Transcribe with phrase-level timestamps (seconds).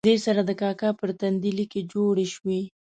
[0.09, 2.61] دې سره د کاکا پر تندي لیکې جوړې شوې.